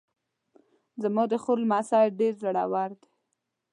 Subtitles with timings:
[1.01, 3.07] زما د خور لمسی ډېر زړور ده